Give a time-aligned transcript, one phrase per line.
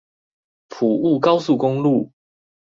[0.67, 2.11] 埔霧高速公路